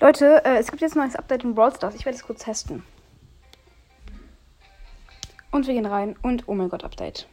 [0.00, 1.94] Leute, äh, es gibt jetzt ein neues Update in Brawl Stars.
[1.94, 2.82] Ich werde es kurz testen.
[5.50, 6.16] Und wir gehen rein.
[6.22, 7.28] Und oh mein Gott, Update.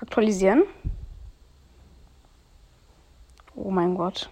[0.00, 0.62] Aktualisieren.
[3.54, 4.30] Oh mein Gott.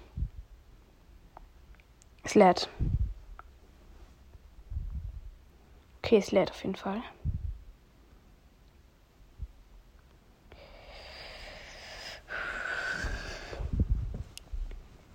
[2.22, 2.70] Es lädt.
[5.98, 7.02] Okay, es lädt auf jeden Fall.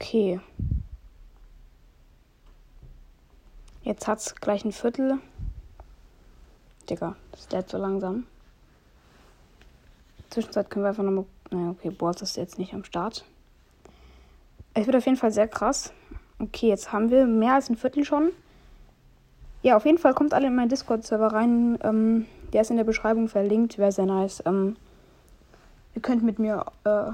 [0.09, 0.39] Okay.
[3.83, 5.19] Jetzt hat es gleich ein Viertel.
[6.89, 8.25] Digga, das lädt so langsam.
[10.31, 11.25] Zwischenzeit können wir einfach nochmal.
[11.51, 13.23] Naja, okay, Balls ist jetzt nicht am Start.
[14.73, 15.93] Es wird auf jeden Fall sehr krass.
[16.39, 18.31] Okay, jetzt haben wir mehr als ein Viertel schon.
[19.61, 21.77] Ja, auf jeden Fall kommt alle in meinen Discord-Server rein.
[21.83, 23.77] Ähm, der ist in der Beschreibung verlinkt.
[23.77, 24.41] Wäre sehr nice.
[24.47, 24.75] Ähm,
[25.93, 27.11] ihr könnt mit mir äh,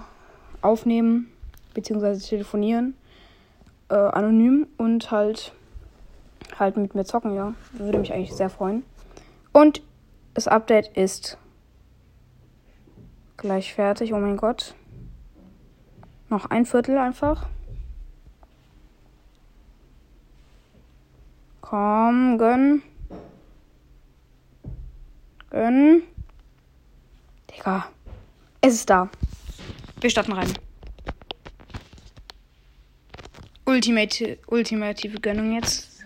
[0.62, 1.30] aufnehmen,
[1.76, 2.96] beziehungsweise telefonieren.
[3.90, 5.54] Äh, anonym und halt
[6.60, 7.54] halt mit mir zocken, ja.
[7.74, 8.84] Würde mich eigentlich sehr freuen.
[9.52, 9.82] Und
[10.34, 11.38] das Update ist
[13.38, 14.14] gleich fertig.
[14.14, 14.76] Oh mein Gott.
[16.30, 17.48] Noch ein Viertel einfach.
[21.62, 22.82] Komm, gönn.
[25.50, 26.04] Gönn.
[27.52, 27.86] Digga.
[28.62, 29.10] Es ist da.
[30.02, 30.65] Wir starten rein.
[33.76, 36.06] Ultimate, ultimative Gönnung jetzt.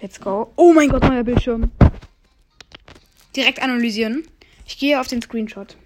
[0.00, 0.52] Let's go.
[0.56, 1.70] Oh mein Gott, neuer Bildschirm.
[3.36, 4.26] Direkt analysieren.
[4.66, 5.76] Ich gehe auf den Screenshot.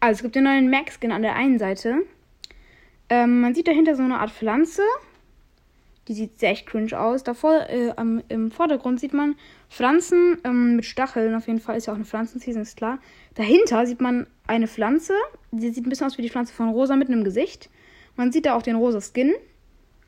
[0.00, 1.98] Also, es gibt den neuen Max-Skin an der einen Seite.
[3.10, 4.80] Ähm, man sieht dahinter so eine Art Pflanze.
[6.08, 7.22] Die sieht sehr echt cringe aus.
[7.22, 9.36] Davor, äh, am, im Vordergrund sieht man
[9.68, 11.34] Pflanzen ähm, mit Stacheln.
[11.34, 12.98] Auf jeden Fall ist ja auch eine Pflanzenseason, ist klar.
[13.34, 15.12] Dahinter sieht man eine Pflanze.
[15.50, 17.68] Die sieht ein bisschen aus wie die Pflanze von Rosa mit einem Gesicht.
[18.16, 19.34] Man sieht da auch den rosa Skin.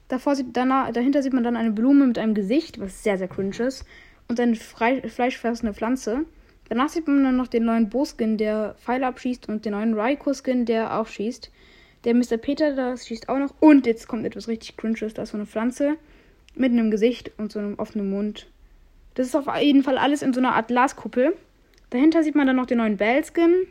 [0.08, 3.28] Davor sieht, danach, dahinter sieht man dann eine Blume mit einem Gesicht, was sehr, sehr
[3.28, 3.84] cringe ist.
[4.26, 6.24] Und eine frei, fleischfressende Pflanze.
[6.68, 10.64] Danach sieht man dann noch den neuen Bo-Skin, der Pfeile abschießt und den neuen Raikou-Skin,
[10.64, 11.50] der auch schießt.
[12.04, 12.38] Der Mr.
[12.38, 13.54] Peter, das schießt auch noch.
[13.60, 15.14] Und jetzt kommt etwas richtig Cringes.
[15.14, 15.96] Da ist so eine Pflanze
[16.54, 18.46] mit einem Gesicht und so einem offenen Mund.
[19.14, 21.36] Das ist auf jeden Fall alles in so einer Art Glaskuppel.
[21.90, 23.66] Dahinter sieht man dann noch den neuen Bell-Skin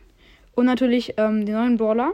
[0.54, 2.14] und natürlich ähm, den neuen Brawler.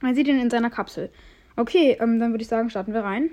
[0.00, 1.10] Man sieht ihn in seiner Kapsel.
[1.56, 3.30] Okay, ähm, dann würde ich sagen, starten wir rein.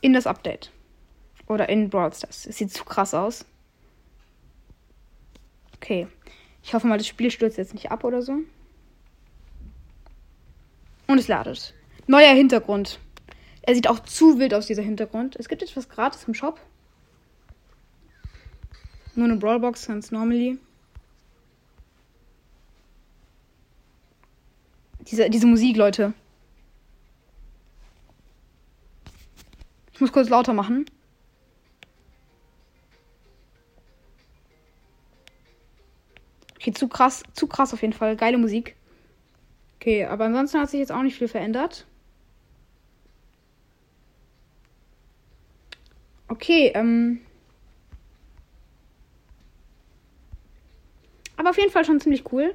[0.00, 0.72] In das Update.
[1.46, 2.46] Oder in Brawl Stars.
[2.46, 3.44] Es sieht zu krass aus.
[5.76, 6.08] Okay.
[6.62, 8.40] Ich hoffe mal, das Spiel stürzt jetzt nicht ab oder so.
[11.08, 11.74] Und es ladet.
[12.06, 13.00] Neuer Hintergrund.
[13.62, 15.36] Er sieht auch zu wild aus, dieser Hintergrund.
[15.36, 16.60] Es gibt etwas gratis im Shop.
[19.14, 20.58] Nur eine Brawlbox, ganz normally.
[25.00, 26.12] Diese, diese Musik, Leute.
[29.94, 30.84] Ich muss kurz lauter machen.
[36.56, 38.14] Okay, zu krass, zu krass auf jeden Fall.
[38.14, 38.76] Geile Musik.
[39.88, 41.86] Okay, aber ansonsten hat sich jetzt auch nicht viel verändert.
[46.28, 47.22] Okay, ähm.
[51.38, 52.54] Aber auf jeden Fall schon ziemlich cool.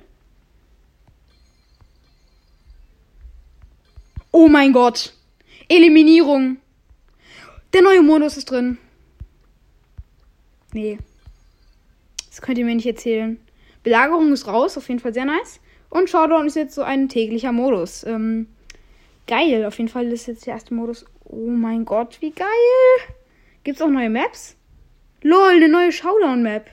[4.31, 5.15] Oh mein Gott.
[5.69, 6.57] Eliminierung.
[7.73, 8.77] Der neue Modus ist drin.
[10.71, 10.99] Nee.
[12.29, 13.39] Das könnt ihr mir nicht erzählen.
[13.81, 15.59] Belagerung ist raus, auf jeden Fall sehr nice.
[15.93, 18.03] Und Showdown ist jetzt so ein täglicher Modus.
[18.03, 18.47] Ähm,
[19.27, 21.05] geil, auf jeden Fall ist jetzt der erste Modus.
[21.23, 22.47] Oh mein Gott, wie geil!
[23.63, 24.57] Gibt's auch neue Maps?
[25.21, 26.65] Lol, eine neue Showdown-Map.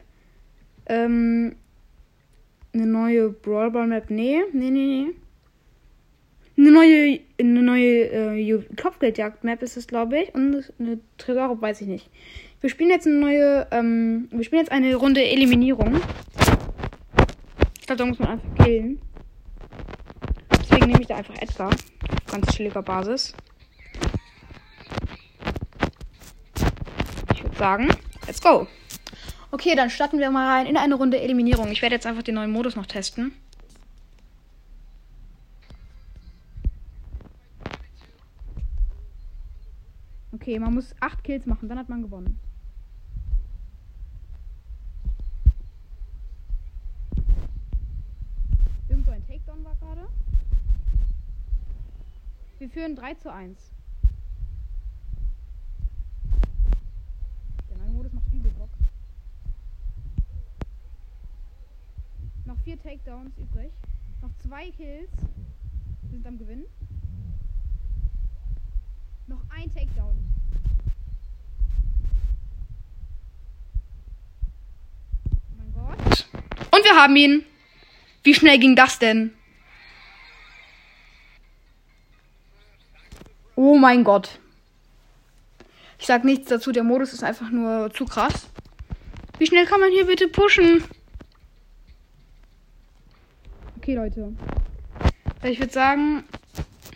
[0.86, 1.54] Ähm,
[2.72, 4.08] eine neue Brawl Ball Map?
[4.08, 5.14] Nee, nee, nee, nee.
[6.56, 10.34] Eine neue, eine neue äh, Kopfgeldjagd-Map ist es, glaube ich.
[10.34, 12.08] Und eine Tresor, weiß ich nicht.
[12.62, 16.00] Wir spielen jetzt eine neue, ähm, wir spielen jetzt eine Runde Eliminierung.
[17.78, 18.98] Ich glaube, da muss man einfach killen.
[20.70, 21.70] Deswegen nehme ich da einfach Edgar.
[22.30, 23.34] Ganz chilliger Basis.
[27.34, 27.88] Ich würde sagen,
[28.26, 28.68] let's go.
[29.50, 31.72] Okay, dann starten wir mal rein in eine Runde Eliminierung.
[31.72, 33.32] Ich werde jetzt einfach den neuen Modus noch testen.
[40.32, 42.38] Okay, man muss 8 Kills machen, dann hat man gewonnen.
[48.88, 50.08] Irgendwo ein Takedown war gerade.
[52.60, 53.58] Wir führen 3 zu 1.
[57.70, 58.68] Der neue Modus macht übel Bock.
[62.44, 63.72] Noch vier Takedowns übrig.
[64.20, 65.10] Noch zwei Kills.
[66.02, 66.66] Wir sind am Gewinn.
[69.26, 70.18] Noch ein Takedown.
[75.30, 76.28] Oh mein Gott.
[76.72, 77.42] Und wir haben ihn.
[78.22, 79.32] Wie schnell ging das denn?
[83.62, 84.40] Oh mein Gott.
[85.98, 88.48] Ich sag nichts dazu, der Modus ist einfach nur zu krass.
[89.38, 90.82] Wie schnell kann man hier bitte pushen?
[93.76, 94.32] Okay, Leute.
[95.42, 96.24] Ich würde sagen,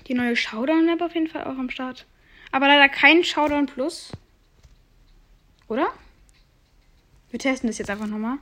[0.07, 2.07] die neue Showdown-Map auf jeden Fall auch am Start.
[2.51, 4.13] Aber leider kein Showdown Plus.
[5.69, 5.89] Oder?
[7.29, 8.39] Wir testen das jetzt einfach nochmal.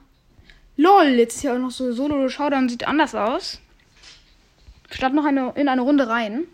[0.76, 3.60] LOL, jetzt ist hier auch noch so Solo Showdown, sieht anders aus.
[4.92, 6.46] Statt noch eine, in eine Runde rein.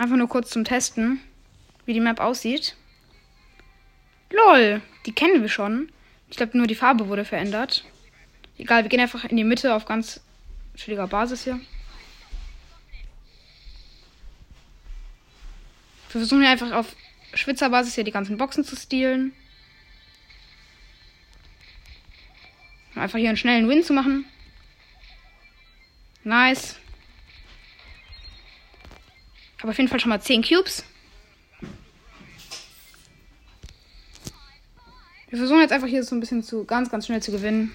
[0.00, 1.20] Einfach nur kurz zum Testen,
[1.84, 2.74] wie die Map aussieht.
[4.30, 5.92] LOL, die kennen wir schon.
[6.30, 7.84] Ich glaube, nur die Farbe wurde verändert.
[8.56, 10.22] Egal, wir gehen einfach in die Mitte auf ganz
[10.74, 11.60] chilliger Basis hier.
[16.08, 16.96] Wir versuchen hier einfach auf
[17.34, 19.34] Schwitzerbasis hier die ganzen Boxen zu stehlen.
[22.94, 24.24] Einfach hier einen schnellen Win zu machen.
[26.24, 26.80] Nice.
[29.60, 30.84] Habe auf jeden Fall schon mal 10 Cubes.
[35.28, 37.74] Wir versuchen jetzt einfach hier so ein bisschen zu ganz, ganz schnell zu gewinnen.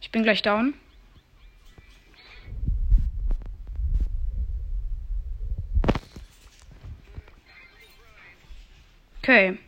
[0.00, 0.74] Ich bin gleich down.
[9.22, 9.58] Okay.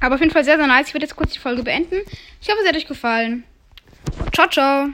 [0.00, 0.88] Aber auf jeden Fall sehr, sehr nice.
[0.88, 2.00] Ich werde jetzt kurz die Folge beenden.
[2.40, 3.44] Ich hoffe, es hat euch gefallen.
[4.34, 4.84] Ciao, ciao.